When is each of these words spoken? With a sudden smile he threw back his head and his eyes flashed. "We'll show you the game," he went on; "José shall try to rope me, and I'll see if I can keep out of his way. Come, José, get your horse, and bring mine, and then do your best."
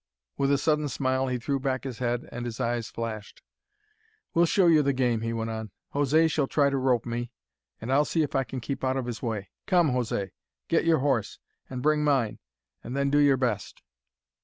With 0.35 0.51
a 0.51 0.57
sudden 0.57 0.89
smile 0.89 1.27
he 1.27 1.37
threw 1.37 1.59
back 1.59 1.83
his 1.83 1.99
head 1.99 2.27
and 2.31 2.43
his 2.43 2.59
eyes 2.59 2.89
flashed. 2.89 3.43
"We'll 4.33 4.47
show 4.47 4.65
you 4.65 4.81
the 4.81 4.93
game," 4.93 5.21
he 5.21 5.31
went 5.31 5.51
on; 5.51 5.69
"José 5.93 6.27
shall 6.27 6.47
try 6.47 6.71
to 6.71 6.77
rope 6.77 7.05
me, 7.05 7.29
and 7.79 7.93
I'll 7.93 8.03
see 8.03 8.23
if 8.23 8.33
I 8.35 8.43
can 8.43 8.61
keep 8.61 8.83
out 8.83 8.97
of 8.97 9.05
his 9.05 9.21
way. 9.21 9.51
Come, 9.67 9.91
José, 9.91 10.31
get 10.67 10.85
your 10.85 11.01
horse, 11.05 11.37
and 11.69 11.83
bring 11.83 12.03
mine, 12.03 12.39
and 12.83 12.97
then 12.97 13.11
do 13.11 13.19
your 13.19 13.37
best." 13.37 13.83